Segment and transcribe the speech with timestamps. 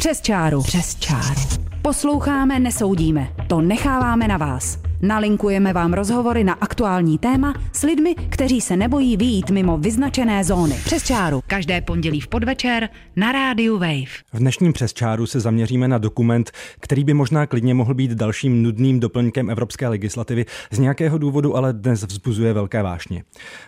[0.00, 0.62] Přes čáru.
[0.62, 1.40] Přes čáru.
[1.82, 3.28] Posloucháme, nesoudíme.
[3.46, 4.78] To necháváme na vás.
[5.02, 10.74] Nalinkujeme vám rozhovory na aktuální téma s lidmi, kteří se nebojí výjít mimo vyznačené zóny.
[10.84, 11.42] Přes čáru.
[11.46, 14.10] Každé pondělí v podvečer na rádiu Wave.
[14.32, 16.50] V dnešním přes čáru se zaměříme na dokument,
[16.80, 21.72] který by možná klidně mohl být dalším nudným doplňkem evropské legislativy, z nějakého důvodu ale
[21.72, 23.22] dnes vzbuzuje velké vášně.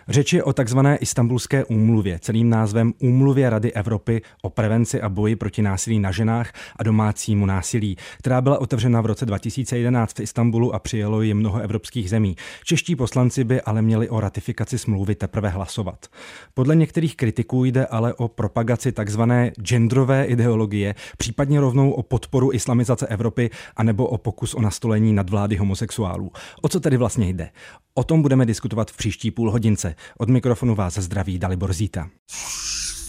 [0.07, 5.35] Řeč je o takzvané Istanbulské úmluvě, celým názvem Úmluvě Rady Evropy o prevenci a boji
[5.35, 10.75] proti násilí na ženách a domácímu násilí, která byla otevřena v roce 2011 v Istanbulu
[10.75, 12.35] a přijelo ji mnoho evropských zemí.
[12.63, 16.05] Čeští poslanci by ale měli o ratifikaci smlouvy teprve hlasovat.
[16.53, 23.07] Podle některých kritiků jde ale o propagaci takzvané genderové ideologie, případně rovnou o podporu islamizace
[23.07, 26.31] Evropy anebo o pokus o nastolení nadvlády homosexuálů.
[26.61, 27.49] O co tedy vlastně jde?
[27.93, 29.95] O tom budeme diskutovat v příští půl hodince.
[30.17, 32.09] Od mikrofonu vás zdraví Dalibor Zíta.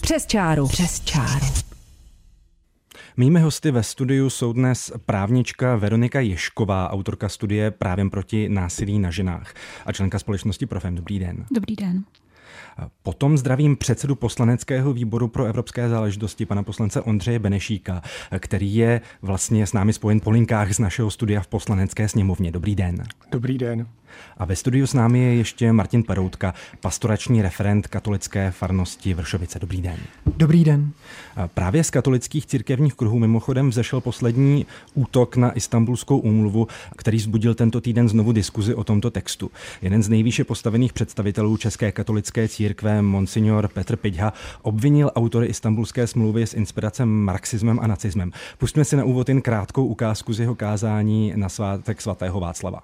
[0.01, 0.67] Přes čáru.
[0.67, 1.74] Přes čáru.
[3.17, 9.11] Mými hosty ve studiu jsou dnes právnička Veronika Ješková, autorka studie Právem proti násilí na
[9.11, 9.53] ženách
[9.85, 10.95] a členka společnosti Profem.
[10.95, 11.45] Dobrý den.
[11.51, 12.03] Dobrý den.
[13.03, 18.01] Potom zdravím předsedu poslaneckého výboru pro evropské záležitosti, pana poslance Ondřeje Benešíka,
[18.39, 22.51] který je vlastně s námi spojen po linkách z našeho studia v poslanecké sněmovně.
[22.51, 23.03] Dobrý den.
[23.31, 23.87] Dobrý den.
[24.37, 29.59] A ve studiu s námi je ještě Martin Peroutka, pastorační referent katolické farnosti Vršovice.
[29.59, 29.97] Dobrý den.
[30.37, 30.91] Dobrý den.
[31.53, 37.81] Právě z katolických církevních kruhů mimochodem vzešel poslední útok na Istanbulskou úmluvu, který zbudil tento
[37.81, 39.51] týden znovu diskuzi o tomto textu.
[39.81, 42.64] Jeden z nejvýše postavených představitelů České katolické církve,
[43.01, 48.31] monsignor Petr Pidha, obvinil autory Istanbulské smlouvy s inspiracem marxismem a nacismem.
[48.57, 52.79] Pustíme si na úvod jen krátkou ukázku z jeho kázání na svátek svatého Václava.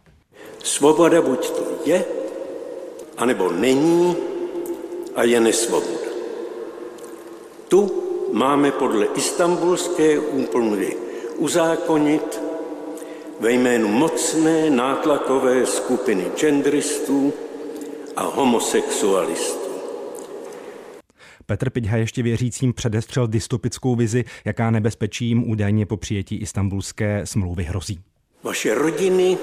[0.64, 2.06] Svoboda buď to je,
[3.18, 4.16] anebo není
[5.16, 6.12] a je nesvoboda.
[7.68, 7.92] Tu
[8.34, 10.96] máme podle istambulské úmluvy
[11.38, 12.42] uzákonit
[13.40, 17.34] ve jménu mocné nátlakové skupiny genderistů
[18.16, 19.61] a homosexualistů.
[21.52, 27.64] Petr Pidha ještě věřícím předestřel dystopickou vizi, jaká nebezpečí jim údajně po přijetí istambulské smlouvy
[27.64, 28.00] hrozí.
[28.44, 29.38] Vaše rodiny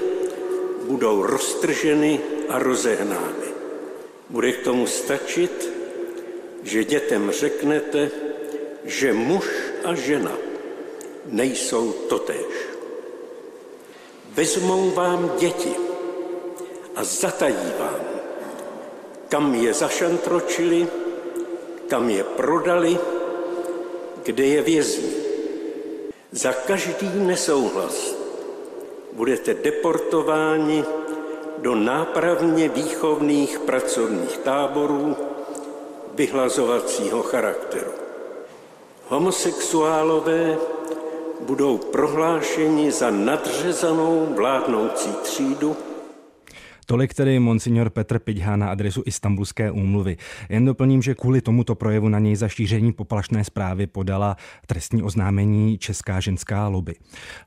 [0.87, 3.47] budou roztrženy a rozehnány.
[4.29, 5.69] Bude k tomu stačit,
[6.63, 8.09] že dětem řeknete,
[8.85, 9.45] že muž
[9.85, 10.31] a žena
[11.25, 12.45] nejsou totéž.
[14.33, 15.73] Vezmou vám děti
[16.95, 17.99] a zatají vám,
[19.29, 20.87] kam je zašantročili,
[21.89, 22.97] kam je prodali,
[24.23, 25.13] kde je vězní.
[26.31, 28.15] Za každý nesouhlas
[29.13, 30.85] budete deportováni
[31.57, 35.15] do nápravně výchovných pracovních táborů
[36.13, 37.91] vyhlazovacího charakteru.
[39.07, 40.57] Homosexuálové
[41.39, 45.75] budou prohlášeni za nadřezanou vládnoucí třídu
[46.89, 50.17] Tolik tedy monsignor Petr Pidha na adresu Istanbulské úmluvy.
[50.49, 55.77] Jen doplním, že kvůli tomuto projevu na něj za šíření poplašné zprávy podala trestní oznámení
[55.77, 56.95] Česká ženská lobby.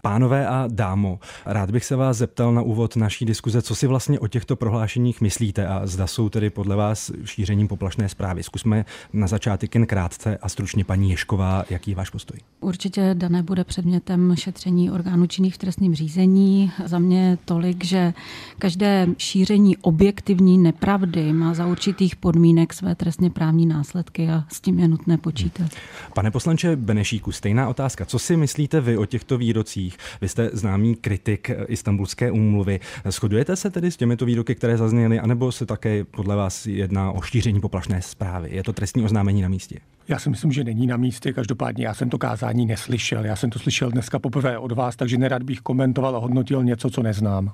[0.02, 4.20] Pánové a dámo, rád bych se vás zeptal na úvod naší diskuze, co si vlastně
[4.20, 8.42] o těchto prohlášeních myslíte a zda jsou tedy podle vás šířením poplašné zprávy.
[8.42, 12.40] Zkusme na začátek jen krátce a stručně paní Ješková, jaký je váš postoj?
[12.60, 16.72] Určitě dané bude předmětem šetření orgánů činných v trestním řízení.
[16.84, 18.14] Za mě tolik, že
[18.58, 24.78] každé šíření objektivní nepravdy má za určitých podmínek své trestně právní následky a s tím
[24.78, 25.70] je nutné počítat.
[26.14, 28.04] Pane poslanče Benešíku, stejná otázka.
[28.04, 29.96] Co si myslíte vy o těchto výrocích?
[30.20, 32.80] Vy jste známý kritik Istanbulské úmluvy.
[33.10, 37.22] Shodujete se tedy s těmito výroky, které zazněly, anebo se také podle vás jedná o
[37.22, 38.48] šíření poplašné zprávy?
[38.52, 39.78] Je to trestní oznámení na místě?
[40.08, 41.32] Já si myslím, že není na místě.
[41.32, 43.24] Každopádně já jsem to kázání neslyšel.
[43.24, 46.90] Já jsem to slyšel dneska poprvé od vás, takže nerad bych komentoval a hodnotil něco,
[46.90, 47.52] co neznám.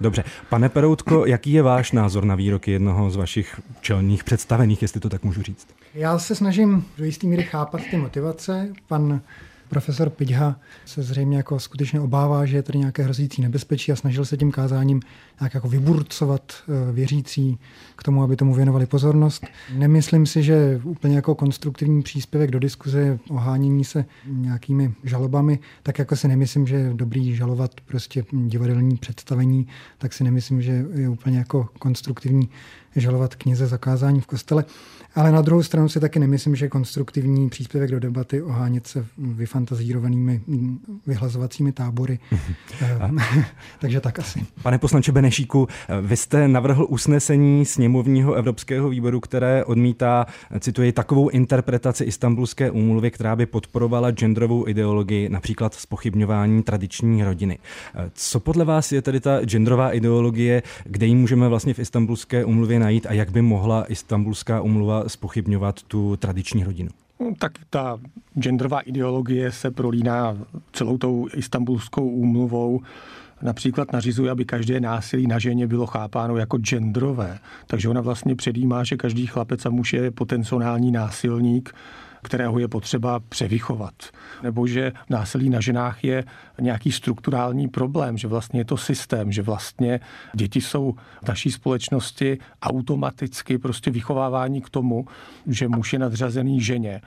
[0.00, 0.24] Dobře.
[0.48, 5.08] Pane Peroutko, jaký je váš názor na výroky jednoho z vašich čelních představených, jestli to
[5.08, 5.66] tak můžu říct?
[5.94, 8.68] Já se snažím do jistý míry chápat ty motivace.
[8.88, 9.20] Pan
[9.68, 14.24] Profesor Pidha se zřejmě jako skutečně obává, že je tady nějaké hrozící nebezpečí a snažil
[14.24, 15.00] se tím kázáním
[15.40, 17.58] nějak jako vyburcovat eh, věřící
[17.96, 19.46] k tomu, aby tomu věnovali pozornost.
[19.74, 26.16] Nemyslím si, že úplně jako konstruktivní příspěvek do diskuze ohánění se nějakými žalobami, tak jako
[26.16, 29.66] si nemyslím, že je dobrý žalovat prostě divadelní představení,
[29.98, 32.48] tak si nemyslím, že je úplně jako konstruktivní
[32.96, 34.64] žalovat knize zakázání v kostele.
[35.14, 39.06] Ale na druhou stranu si taky nemyslím, že konstruktivní příspěvek do debaty ohánět se
[39.54, 40.40] vyfantazírovanými
[41.06, 42.18] vyhlazovacími tábory.
[43.78, 44.46] Takže tak asi.
[44.62, 45.68] Pane poslanče Benešíku,
[46.02, 50.26] vy jste navrhl usnesení sněmovního Evropského výboru, které odmítá,
[50.60, 57.58] cituji, takovou interpretaci istambulské úmluvy, která by podporovala genderovou ideologii, například spochybňování tradiční rodiny.
[58.12, 62.78] Co podle vás je tedy ta genderová ideologie, kde ji můžeme vlastně v istambulské úmluvě
[62.78, 66.90] najít a jak by mohla istambulská úmluva spochybňovat tu tradiční rodinu?
[67.20, 68.00] No, tak ta
[68.38, 70.36] genderová ideologie se prolíná
[70.72, 72.80] celou tou istambulskou úmluvou.
[73.42, 77.38] Například nařizuje, aby každé násilí na ženě bylo chápáno jako genderové.
[77.66, 81.74] Takže ona vlastně předjímá, že každý chlapec a muž je potenciální násilník
[82.24, 83.94] kterého je potřeba převychovat.
[84.42, 86.24] Nebo že násilí na ženách je
[86.60, 90.00] nějaký strukturální problém, že vlastně je to systém, že vlastně
[90.34, 90.94] děti jsou
[91.24, 95.06] v naší společnosti automaticky prostě vychovávání k tomu,
[95.46, 97.00] že muž je nadřazený ženě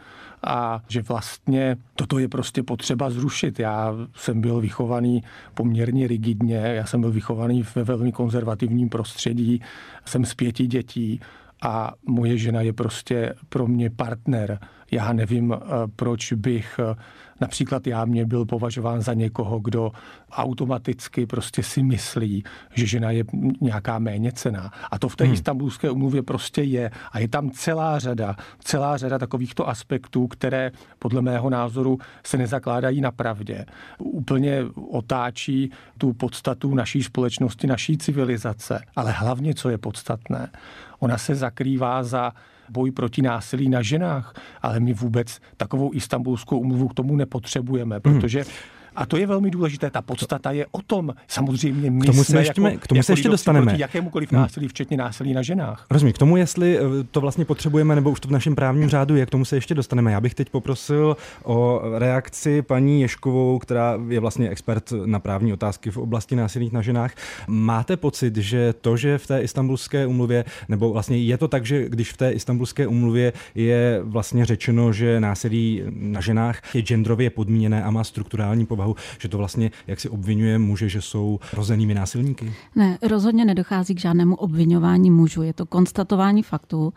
[0.43, 3.59] a že vlastně toto je prostě potřeba zrušit.
[3.59, 5.23] Já jsem byl vychovaný
[5.53, 9.61] poměrně rigidně, já jsem byl vychovaný ve velmi konzervativním prostředí,
[10.05, 11.19] jsem z pěti dětí
[11.61, 14.59] a moje žena je prostě pro mě partner.
[14.91, 15.57] Já nevím, eh,
[15.95, 16.95] proč bych eh,
[17.41, 19.91] například já mě byl považován za někoho, kdo
[20.31, 22.43] automaticky prostě si myslí,
[22.73, 23.23] že žena je
[23.61, 24.71] nějaká méně cená.
[24.91, 25.33] A to v té hmm.
[25.33, 26.91] istambulské umluvě prostě je.
[27.11, 33.01] A je tam celá řada, celá řada takovýchto aspektů, které podle mého názoru se nezakládají
[33.01, 33.65] na pravdě.
[33.99, 38.81] Úplně otáčí tu podstatu naší společnosti, naší civilizace.
[38.95, 40.49] Ale hlavně, co je podstatné,
[40.99, 42.31] ona se zakrývá za
[42.69, 48.01] boj proti násilí na ženách, ale my vůbec takovou istambulskou umluvu k tomu nepotřebujeme, hmm.
[48.01, 49.89] protože hmm a to je velmi důležité.
[49.89, 51.13] Ta podstata je o tom.
[51.27, 53.65] Samozřejmě my k tomu se jsme ještě, jako, k tomu jako se ještě dostaneme.
[53.65, 55.85] Proti jakémukoliv násilí, včetně násilí na ženách.
[55.89, 56.13] Rozumím.
[56.13, 59.25] K tomu, jestli eh, to vlastně potřebujeme, nebo už to v našem právním řádu je,
[59.25, 60.11] k tomu se ještě dostaneme.
[60.11, 65.91] Já bych teď poprosil o reakci paní Ješkovou, která je vlastně expert na právní otázky
[65.91, 67.13] v oblasti násilí na ženách.
[67.47, 71.89] Máte pocit, že to, že v té istambulské umluvě, nebo vlastně je to tak, že
[71.89, 77.83] když v té istambulské umluvě je vlastně řečeno, že násilí na ženách je genderově podmíněné
[77.83, 78.86] a má strukturální povahu,
[79.19, 82.53] že to vlastně, jak si obvinuje muže, že jsou rozenými násilníky?
[82.75, 85.43] Ne, rozhodně nedochází k žádnému obvinování mužů.
[85.43, 86.93] Je to konstatování faktů,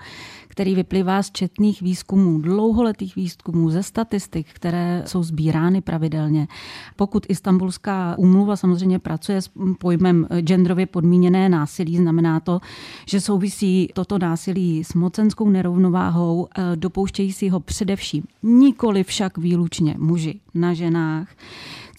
[0.50, 6.48] který vyplývá z četných výzkumů, dlouholetých výzkumů, ze statistik, které jsou sbírány pravidelně.
[6.96, 12.60] Pokud Istanbulská úmluva samozřejmě pracuje s pojmem genderově podmíněné násilí, znamená to,
[13.06, 19.94] že souvisí toto násilí s mocenskou nerovnováhou, eh, dopouštějí si ho především nikoli však výlučně
[19.98, 21.28] muži na ženách,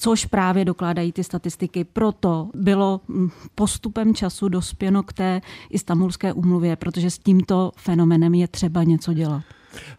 [0.01, 1.83] což právě dokládají ty statistiky.
[1.83, 8.47] Proto bylo mm, postupem času dospěno k té istambulské umluvě, protože s tímto fenomenem je
[8.47, 9.43] třeba něco dělat.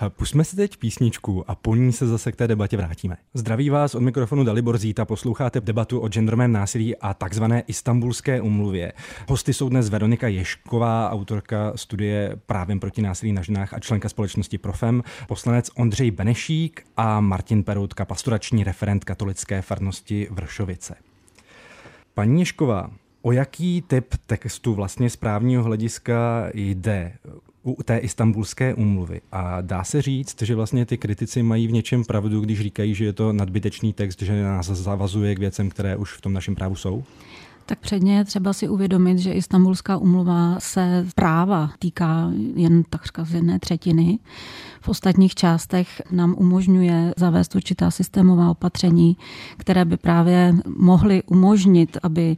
[0.08, 3.16] Pusme si teď písničku a po ní se zase k té debatě vrátíme.
[3.34, 8.92] Zdraví vás od mikrofonu Dalibor Zíta, posloucháte debatu o genderovém násilí a takzvané istambulské umluvě.
[9.28, 14.58] Hosty jsou dnes Veronika Ješková, autorka studie Právem proti násilí na ženách a členka společnosti
[14.58, 20.94] Profem, poslanec Ondřej Benešík a Martin Peroutka, pastorační referent katolické farnosti Vršovice.
[22.14, 22.90] Paní Ješková,
[23.24, 27.12] O jaký typ textu vlastně z právního hlediska jde?
[27.62, 29.20] U té istambulské úmluvy.
[29.32, 33.04] A dá se říct, že vlastně ty kritici mají v něčem pravdu, když říkají, že
[33.04, 36.76] je to nadbytečný text, že nás zavazuje k věcem, které už v tom našem právu
[36.76, 37.04] jsou?
[37.66, 43.34] Tak předně je třeba si uvědomit, že Istanbulská umluva se práva týká jen takřka z
[43.34, 44.18] jedné třetiny.
[44.80, 49.16] V ostatních částech nám umožňuje zavést určitá systémová opatření,
[49.56, 52.36] které by právě mohly umožnit, aby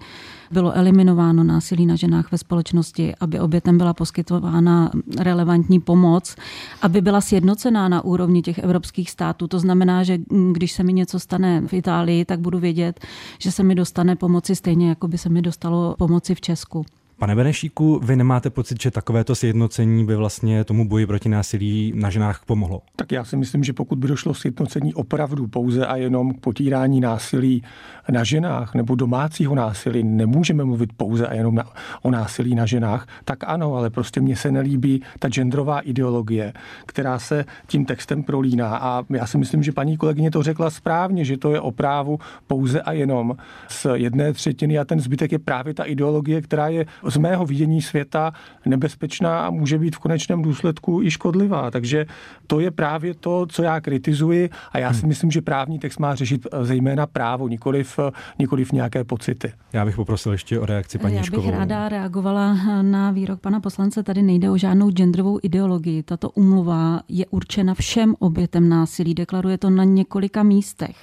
[0.50, 6.36] bylo eliminováno násilí na ženách ve společnosti, aby obětem byla poskytována relevantní pomoc,
[6.82, 9.48] aby byla sjednocená na úrovni těch evropských států.
[9.48, 10.18] To znamená, že
[10.52, 13.00] když se mi něco stane v Itálii, tak budu vědět,
[13.38, 16.86] že se mi dostane pomoci stejně, jako by se mi dostalo pomoci v Česku.
[17.18, 22.10] Pane Benešíku, vy nemáte pocit, že takovéto sjednocení by vlastně tomu boji proti násilí na
[22.10, 22.82] ženách pomohlo?
[22.96, 27.00] Tak já si myslím, že pokud by došlo sjednocení opravdu pouze a jenom k potírání
[27.00, 27.62] násilí
[28.10, 31.64] na ženách nebo domácího násilí, nemůžeme mluvit pouze a jenom na,
[32.02, 36.52] o násilí na ženách, tak ano, ale prostě mně se nelíbí ta genderová ideologie,
[36.86, 38.76] která se tím textem prolíná.
[38.76, 42.18] A já si myslím, že paní kolegyně to řekla správně, že to je o právu
[42.46, 43.36] pouze a jenom
[43.68, 47.82] z jedné třetiny a ten zbytek je právě ta ideologie, která je z mého vidění
[47.82, 48.32] světa
[48.66, 51.70] nebezpečná a může být v konečném důsledku i škodlivá.
[51.70, 52.06] Takže
[52.46, 55.08] to je právě to, co já kritizuji a já si hmm.
[55.08, 57.98] myslím, že právní text má řešit zejména právo, nikoliv,
[58.38, 59.52] nikoliv nějaké pocity.
[59.72, 61.50] Já bych poprosil ještě o reakci paní Já bych Škovou.
[61.50, 64.02] ráda reagovala na výrok pana poslance.
[64.02, 66.02] Tady nejde o žádnou genderovou ideologii.
[66.02, 69.14] Tato umluva je určena všem obětem násilí.
[69.14, 70.96] Deklaruje to na několika místech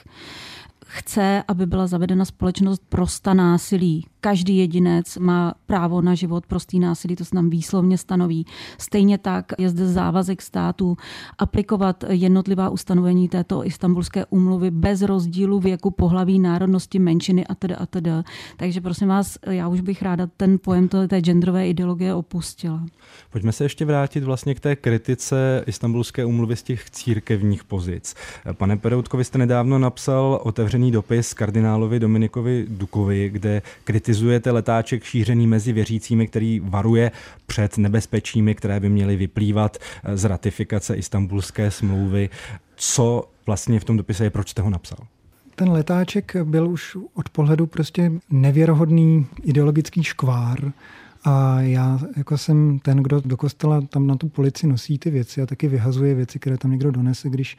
[0.92, 4.06] chce, aby byla zavedena společnost prosta násilí.
[4.22, 8.46] Každý jedinec má právo na život prostý násilí, to se nám výslovně stanoví.
[8.78, 10.98] Stejně tak je zde závazek států
[11.38, 18.24] aplikovat jednotlivá ustanovení této istambulské úmluvy bez rozdílu věku, pohlaví, národnosti, menšiny a tedy a.
[18.58, 22.86] Takže prosím vás, já už bych ráda ten pojem té genderové ideologie opustila.
[23.30, 28.16] Pojďme se ještě vrátit vlastně k té kritice istambulské úmluvy z těch církevních pozic.
[28.54, 35.74] Pane Peroutko, jste nedávno napsal otevřený dopis kardinálovi Dominikovi Dukovi, kde kritizujete letáček šířený mezi
[35.74, 37.12] věřícími, který varuje
[37.46, 39.78] před nebezpečími, které by měly vyplývat
[40.14, 42.30] z ratifikace istambulské smlouvy.
[42.76, 44.98] Co vlastně v tom dopise je, proč jste ho napsal?
[45.56, 50.72] Ten letáček byl už od pohledu prostě nevěrohodný ideologický škvár,
[51.24, 55.42] a já jako jsem ten, kdo do kostela tam na tu polici nosí ty věci
[55.42, 57.58] a taky vyhazuje věci, které tam někdo donese, když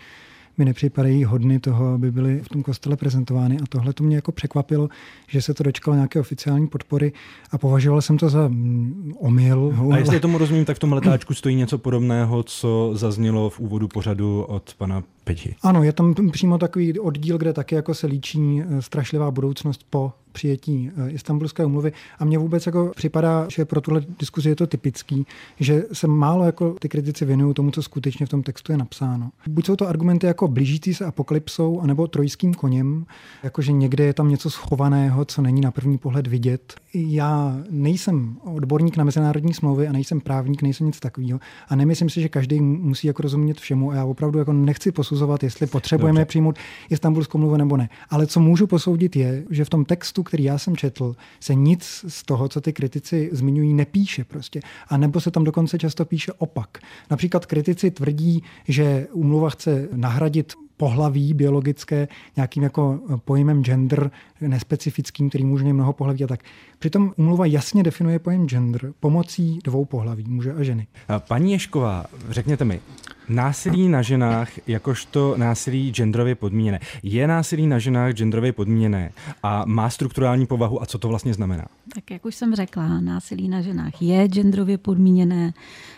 [0.59, 3.59] mi nepřipadají hodny toho, aby byly v tom kostele prezentovány.
[3.63, 4.89] A tohle to mě jako překvapilo,
[5.29, 7.13] že se to dočkalo nějaké oficiální podpory
[7.51, 9.75] a považoval jsem to za mm, omyl.
[9.93, 13.89] A jestli tomu rozumím, tak v tom letáčku stojí něco podobného, co zaznělo v úvodu
[13.89, 15.55] pořadu od pana Peti.
[15.63, 20.13] Ano, je tam přímo takový oddíl, kde taky jako se líčí eh, strašlivá budoucnost po
[20.33, 24.67] přijetí eh, Istanbulské umluvy a mně vůbec jako připadá, že pro tuhle diskuzi je to
[24.67, 25.27] typický,
[25.61, 29.31] že se málo jako ty kritici věnují tomu, co skutečně v tom textu je napsáno.
[29.49, 33.07] Buď jsou to argumenty jako blížící se apokalypsou, anebo trojským koněm,
[33.43, 36.75] jakože někde je tam něco schovaného, co není na první pohled vidět.
[36.95, 42.21] Já nejsem odborník na mezinárodní smlouvy a nejsem právník, nejsem nic takového a nemyslím si,
[42.21, 46.29] že každý musí jako rozumět všemu a já opravdu jako nechci posuzovat, jestli potřebujeme Dobře.
[46.29, 46.59] přijmout
[46.91, 47.89] Istanbulskou mluvu nebo ne.
[48.11, 52.05] Ale co můžu posoudit je, že v tom textu který já jsem četl, se nic
[52.09, 54.61] z toho, co ty kritici zmiňují, nepíše prostě.
[54.89, 56.79] A nebo se tam dokonce často píše opak.
[57.11, 60.53] Například kritici tvrdí, že úmluva chce nahradit
[60.83, 64.11] pohlaví biologické nějakým jako pojmem gender
[64.41, 66.41] nespecifickým, který může mnoho pohlaví a tak.
[66.79, 70.87] Přitom umluva jasně definuje pojem gender pomocí dvou pohlaví, muže a ženy.
[71.29, 72.81] Paní Ješková, řekněte mi,
[73.29, 76.81] násilí na ženách jakožto násilí genderově podmíněné.
[77.03, 79.13] Je násilí na ženách genderově podmíněné
[79.43, 81.65] a má strukturální povahu a co to vlastně znamená?
[81.95, 85.53] Tak jak už jsem řekla, násilí na ženách je genderově podmíněné.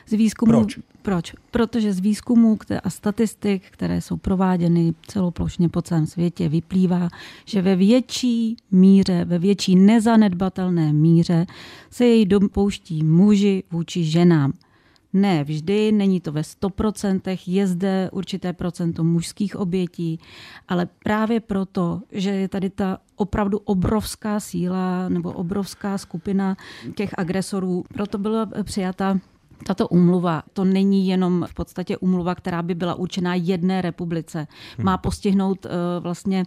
[0.07, 0.79] Z výzkumu, Proč?
[1.03, 1.35] Proč?
[1.51, 7.09] Protože z výzkumů a statistik, které jsou prováděny celoplošně po celém světě, vyplývá,
[7.45, 11.47] že ve větší míře, ve větší nezanedbatelné míře
[11.91, 14.53] se jej dopouští muži vůči ženám.
[15.15, 20.21] Ne vždy, není to ve 100%, je zde určité procento mužských obětí,
[20.69, 26.57] ale právě proto, že je tady ta opravdu obrovská síla nebo obrovská skupina
[26.95, 29.19] těch agresorů, proto byla přijata
[29.65, 34.47] tato úmluva, to není jenom v podstatě úmluva, která by byla určená jedné republice.
[34.83, 34.99] Má hmm.
[34.99, 36.45] postihnout uh, vlastně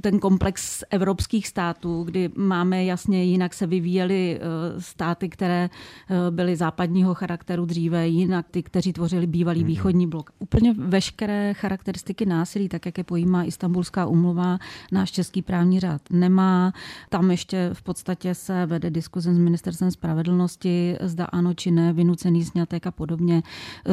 [0.00, 6.56] ten komplex evropských států, kdy máme jasně, jinak se vyvíjely uh, státy, které uh, byly
[6.56, 9.66] západního charakteru dříve, jinak ty, kteří tvořili bývalý hmm.
[9.66, 10.30] východní blok.
[10.38, 14.58] Úplně veškeré charakteristiky násilí, tak jak je pojímá Istanbulská úmluva,
[14.92, 16.72] náš český právní řád nemá.
[17.08, 22.42] Tam ještě v podstatě se vede diskuze s ministerstvem spravedlnosti, zda ano či ne, vynucený
[22.54, 23.42] snětek a podobně.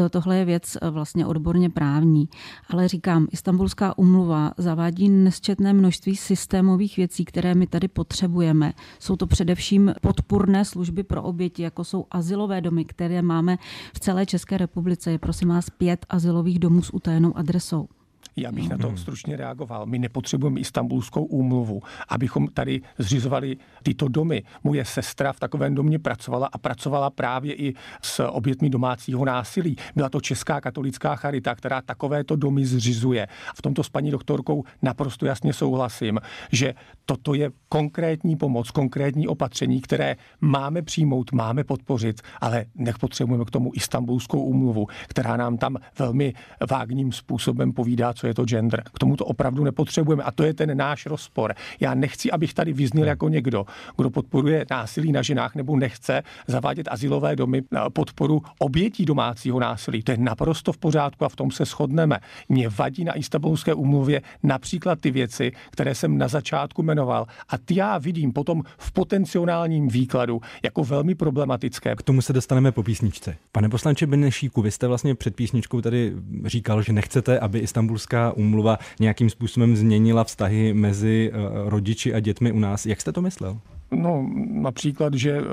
[0.05, 2.29] E, tohle je věc e, vlastně odborně právní.
[2.69, 8.73] Ale říkám, Istanbulská umluva zavádí nesčetné množství systémových věcí, které my tady potřebujeme.
[8.99, 13.57] Jsou to především podpůrné služby pro oběti, jako jsou asilové domy, které máme
[13.93, 15.11] v celé České republice.
[15.11, 17.87] Je prosím vás pět asilových domů s utajenou adresou.
[18.35, 18.97] Já bych na to mhm.
[18.97, 19.85] stručně reagoval.
[19.85, 24.43] My nepotřebujeme istambulskou úmluvu, abychom tady zřizovali tyto domy.
[24.63, 29.75] Moje sestra v takovém domě pracovala a pracovala právě i s obětmi domácího násilí.
[29.95, 33.27] Byla to Česká katolická charita, která takovéto domy zřizuje.
[33.55, 36.19] V tomto s paní doktorkou naprosto jasně souhlasím,
[36.51, 36.73] že
[37.05, 43.71] toto je konkrétní pomoc, konkrétní opatření, které máme přijmout, máme podpořit, ale nepotřebujeme k tomu
[43.73, 46.33] istambulskou úmluvu, která nám tam velmi
[46.69, 48.83] vágním způsobem povídá, co je to gender.
[48.93, 51.53] K tomu to opravdu nepotřebujeme a to je ten náš rozpor.
[51.79, 53.65] Já nechci, abych tady vyznil jako někdo,
[53.97, 60.03] kdo podporuje násilí na ženách nebo nechce zavádět asilové domy na podporu obětí domácího násilí.
[60.03, 62.19] To je naprosto v pořádku a v tom se shodneme.
[62.49, 67.75] Mě vadí na Istanbulské umluvě například ty věci, které jsem na začátku jmenoval a ty
[67.75, 71.95] já vidím potom v potenciálním výkladu jako velmi problematické.
[71.95, 73.35] K tomu se dostaneme po písničce.
[73.51, 76.13] Pane poslanče Benešíku, vy jste vlastně před písničkou tady
[76.45, 82.51] říkal, že nechcete, aby Istanbulská úmluva nějakým způsobem změnila vztahy mezi eh, rodiči a dětmi
[82.51, 82.85] u nás.
[82.85, 83.57] Jak jste to myslel?
[83.91, 85.43] No, například, že eh,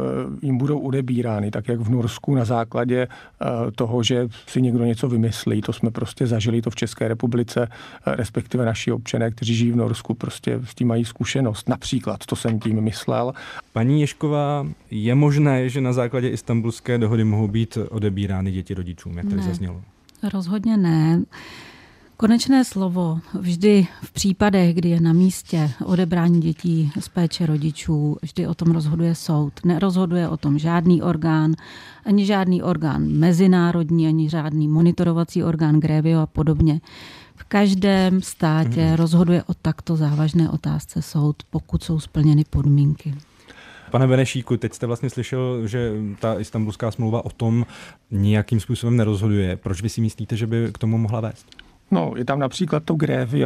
[0.42, 3.46] jim budou odebírány, tak jak v Norsku na základě eh,
[3.76, 5.60] toho, že si někdo něco vymyslí.
[5.60, 7.68] To jsme prostě zažili to v České republice,
[8.06, 11.68] respektive naši občané, kteří žijí v Norsku, prostě s tím mají zkušenost.
[11.68, 13.32] Například, to jsem tím myslel.
[13.72, 19.28] Paní Ješková, je možné, že na základě istambulské dohody mohou být odebírány děti rodičům, jak
[19.28, 19.82] tady zaznělo?
[20.32, 21.22] Rozhodně ne.
[22.20, 28.46] Konečné slovo vždy v případech, kdy je na místě odebrání dětí z péče rodičů, vždy
[28.46, 29.52] o tom rozhoduje soud.
[29.64, 31.54] Nerozhoduje o tom žádný orgán,
[32.04, 36.80] ani žádný orgán mezinárodní, ani žádný monitorovací orgán Grevio a podobně.
[37.36, 38.96] V každém státě hmm.
[38.96, 43.14] rozhoduje o takto závažné otázce soud, pokud jsou splněny podmínky.
[43.90, 47.66] Pane Benešíku, teď jste vlastně slyšel, že ta istambulská smlouva o tom
[48.10, 49.56] nějakým způsobem nerozhoduje.
[49.56, 51.67] Proč vy si myslíte, že by k tomu mohla vést?
[51.90, 52.96] No, je tam například to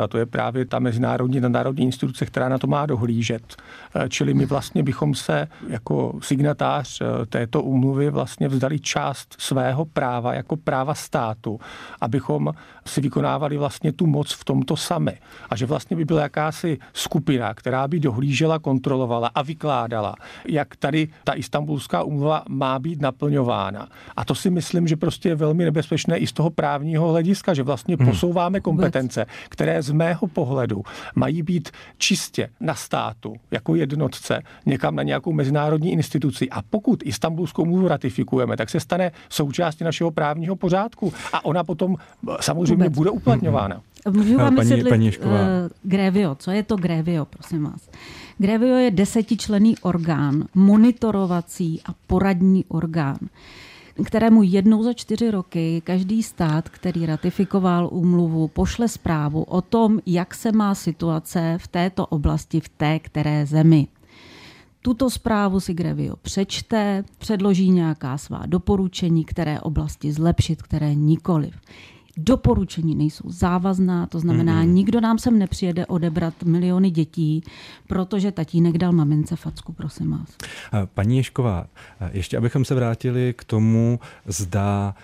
[0.03, 3.57] a to je právě ta mezinárodní národní instituce, která na to má dohlížet.
[3.95, 9.85] Eh, čili my vlastně bychom se jako signatář eh, této úmluvy vlastně vzdali část svého
[9.85, 11.61] práva jako práva státu,
[12.01, 12.53] abychom
[12.87, 15.19] si vykonávali vlastně tu moc v tomto sami.
[15.51, 20.15] A že vlastně by byla jakási skupina, která by dohlížela, kontrolovala a vykládala,
[20.49, 23.89] jak tady ta istambulská úmluva má být naplňována.
[24.17, 27.63] A to si myslím, že prostě je velmi nebezpečné i z toho právního hlediska, že
[27.63, 28.07] vlastně hmm.
[28.07, 30.83] posou posouváme kompetence, které z mého pohledu
[31.15, 36.51] mají být čistě na státu jako jednotce, někam na nějakou mezinárodní instituci.
[36.51, 41.97] A pokud Istanbulskou mluvu ratifikujeme, tak se stane součástí našeho právního pořádku a ona potom
[42.41, 42.97] samozřejmě Vůbec.
[42.97, 43.81] bude uplatňována.
[44.11, 45.33] Můžu vám paní, vysvětlit paní uh,
[45.83, 46.35] Grevio.
[46.35, 47.91] Co je to Grevio, prosím vás?
[48.39, 53.19] Grevio je desetičlený orgán, monitorovací a poradní orgán
[54.05, 60.35] kterému jednou za čtyři roky každý stát, který ratifikoval úmluvu, pošle zprávu o tom, jak
[60.35, 63.87] se má situace v této oblasti v té které zemi.
[64.83, 71.55] Tuto zprávu si Grevio přečte, předloží nějaká svá doporučení, které oblasti zlepšit, které nikoliv.
[72.17, 74.73] Doporučení nejsou závazná, to znamená, mm-hmm.
[74.73, 77.43] nikdo nám sem nepřijede odebrat miliony dětí,
[77.87, 80.37] protože tatínek dal mamince facku, prosím vás.
[80.95, 81.67] Paní Ješková,
[82.13, 84.95] ještě abychom se vrátili k tomu, zda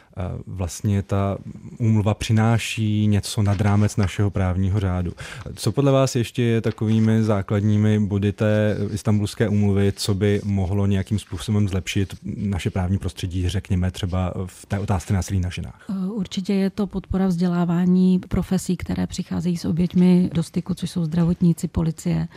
[0.46, 1.38] vlastně ta
[1.78, 5.12] úmluva přináší něco nad rámec našeho právního řádu.
[5.54, 11.18] Co podle vás ještě je takovými základními body té istambulské úmluvy, co by mohlo nějakým
[11.18, 15.84] způsobem zlepšit naše právní prostředí, řekněme třeba v té otázce násilí na ženách?
[16.12, 21.68] Určitě je to podpora vzdělávání profesí, které přicházejí s oběťmi do styku, což jsou zdravotníci,
[21.68, 22.28] policie.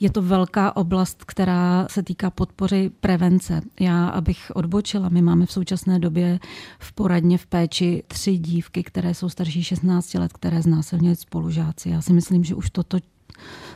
[0.00, 3.60] Je to velká oblast, která se týká podpory prevence.
[3.80, 6.38] Já, abych odbočila, my máme v současné době
[6.78, 11.88] v poradně v péči tři dívky, které jsou starší 16 let, které znásilňují spolužáci.
[11.90, 12.98] Já si myslím, že už toto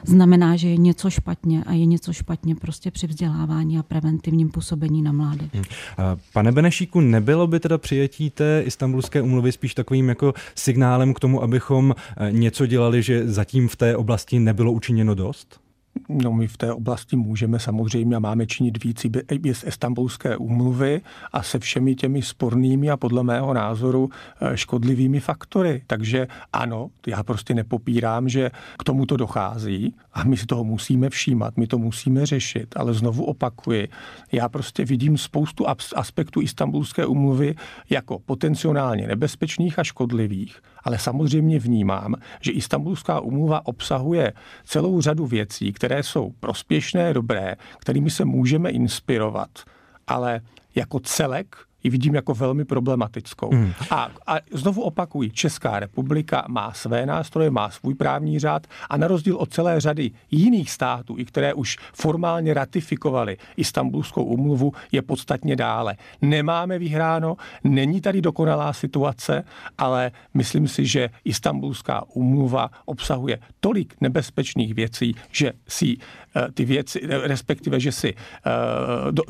[0.07, 5.03] znamená, že je něco špatně a je něco špatně prostě při vzdělávání a preventivním působení
[5.03, 5.51] na mládež.
[5.53, 5.65] Hmm.
[6.33, 11.43] Pane Benešíku, nebylo by teda přijetí té istambulské umluvy spíš takovým jako signálem k tomu,
[11.43, 15.63] abychom eh, něco dělali, že zatím v té oblasti nebylo učiněno dost?
[16.09, 21.01] No my v té oblasti můžeme samozřejmě a máme činit víc i z Estambulské úmluvy
[21.33, 25.83] a se všemi těmi spornými a podle mého názoru eh, škodlivými faktory.
[25.87, 31.57] Takže ano, já prostě nepopírám, že k tomuto dochází a my si toho musíme všímat,
[31.57, 33.89] my to musíme řešit, ale znovu opakuji,
[34.33, 37.55] já prostě vidím spoustu aspektů Istanbulské úmluvy
[37.91, 44.33] jako potenciálně nebezpečných a škodlivých, ale samozřejmě vnímám, že Istanbulská úmluva obsahuje
[44.65, 49.51] celou řadu věcí, které jsou prospěšné, dobré, kterými se můžeme inspirovat,
[50.07, 50.41] ale
[50.75, 53.51] jako celek ji vidím jako velmi problematickou.
[53.51, 53.73] Hmm.
[53.91, 59.09] A, a znovu opakuji, Česká republika má své nástroje, má svůj právní řád a na
[59.09, 65.57] rozdíl od celé řady jiných států, i které už formálně ratifikovali Istanbulskou umluvu, je podstatně
[65.57, 65.97] dále.
[66.23, 69.45] Nemáme vyhráno, není tady dokonalá situace,
[69.79, 75.97] ale myslím si, že Istanbulská umluva obsahuje tolik nebezpečných věcí, že si
[76.37, 78.15] eh, ty věci, respektive, že si
[79.11, 79.23] do,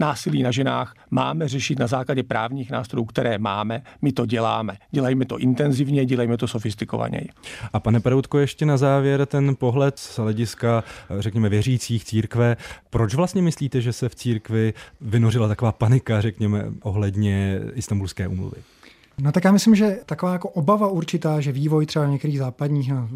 [0.00, 4.76] násilí na ženách máme řešit na základě právních nástrojů, které máme, my to děláme.
[4.90, 7.28] Dělejme to intenzivně, dělejme to sofistikovaněji.
[7.72, 10.84] A pane Peroutko, ještě na závěr ten pohled z hlediska,
[11.18, 12.56] řekněme, věřících církve.
[12.90, 18.56] Proč vlastně myslíte, že se v církvi vynořila taková panika, řekněme, ohledně istambulské umluvy?
[19.20, 22.92] No tak já myslím, že taková jako obava určitá, že vývoj třeba v některých západních
[22.92, 23.08] no,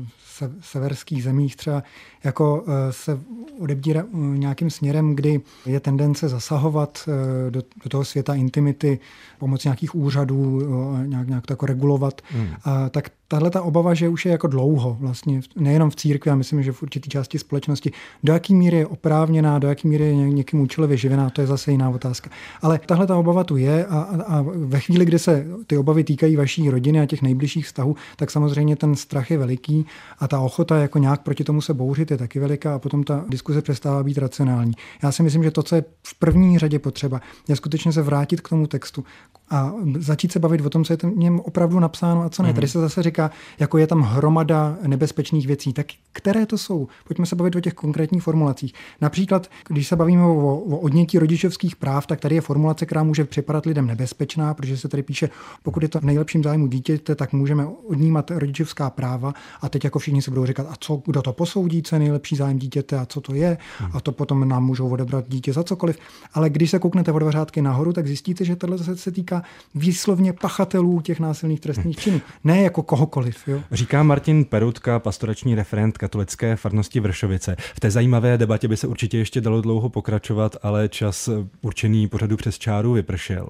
[0.60, 1.82] severských zemích třeba
[2.24, 3.18] jako eh, se
[3.58, 8.98] odebírá eh, nějakým směrem, kdy je tendence zasahovat eh, do, do toho světa intimity
[9.38, 10.62] pomocí nějakých úřadů,
[11.06, 12.48] nějak, nějak to jako regulovat, hmm.
[12.64, 16.34] a, tak tahle ta obava, že už je jako dlouho, vlastně nejenom v církvi, a
[16.34, 17.92] myslím, že v určitý části společnosti,
[18.24, 21.70] do jaký míry je oprávněná, do jaký míry je někým účelově živená, to je zase
[21.70, 22.30] jiná otázka.
[22.62, 26.04] Ale tahle ta obava tu je a, a, a ve chvíli, kdy se ty obavy
[26.04, 29.86] týkají vaší rodiny a těch nejbližších vztahů, tak samozřejmě ten strach je veliký
[30.18, 33.24] a ta ochota jako nějak proti tomu se bouřit je taky veliká a potom ta
[33.28, 34.72] diskuze přestává být racionální.
[35.02, 38.40] Já si myslím, že to, co je v první řadě potřeba, je skutečně se vrátit
[38.40, 39.04] k tomu textu
[39.50, 42.48] a začít se bavit o tom, co je tam něm opravdu napsáno a co ne.
[42.48, 42.54] Mm-hmm.
[42.54, 45.72] Tady se zase říká, jako je tam hromada nebezpečných věcí.
[45.72, 46.88] Tak které to jsou?
[47.06, 48.74] Pojďme se bavit o těch konkrétních formulacích.
[49.00, 53.24] Například, když se bavíme o, o odnětí rodičovských práv, tak tady je formulace, která může
[53.24, 55.30] připadat lidem nebezpečná, protože se tady píše,
[55.62, 59.98] pokud je to v nejlepším zájmu dítěte, tak můžeme odnímat rodičovská práva a teď jako
[59.98, 63.06] všichni se budou říkat, a co, kdo to posoudí, co je nejlepší zájem dítěte a
[63.06, 63.58] co to je,
[63.92, 65.98] a to potom nám můžou odebrat dítě za cokoliv.
[66.34, 69.37] Ale když se kouknete o dva řádky nahoru, tak zjistíte, že tohle se týká
[69.74, 73.48] výslovně pachatelů těch násilných trestných činů, ne jako kohokoliv.
[73.48, 73.60] Jo?
[73.72, 77.56] Říká Martin Perutka, pastorační referent katolické farnosti Vršovice.
[77.74, 81.28] V té zajímavé debatě by se určitě ještě dalo dlouho pokračovat, ale čas
[81.60, 83.48] určený pořadu přes čáru vypršel.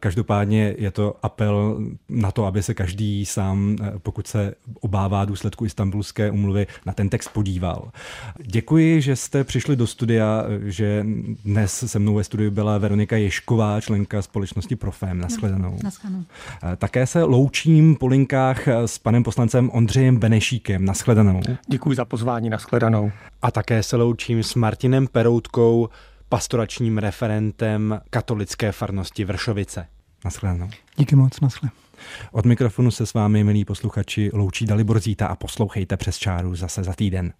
[0.00, 6.30] Každopádně je to apel na to, aby se každý sám, pokud se obává důsledku istambulské
[6.30, 7.90] umluvy, na ten text podíval.
[8.42, 11.06] Děkuji, že jste přišli do studia, že
[11.44, 15.20] dnes se mnou ve studiu byla Veronika Ješková, členka společnosti Profem.
[15.20, 15.78] Naschledanou.
[15.84, 16.24] Naschledanou.
[16.76, 20.84] Také se loučím po linkách s panem poslancem Ondřejem Benešíkem.
[20.84, 21.40] Naschledanou.
[21.66, 22.50] Děkuji za pozvání.
[22.50, 23.12] Naschledanou.
[23.42, 25.88] A také se loučím s Martinem Peroutkou,
[26.28, 29.86] pastoračním referentem katolické farnosti Vršovice.
[30.24, 30.68] Naschledanou.
[30.96, 31.70] Díky moc, naschle.
[32.32, 36.84] Od mikrofonu se s vámi, milí posluchači, loučí Dalibor Zíta a poslouchejte přes čáru zase
[36.84, 37.32] za týden.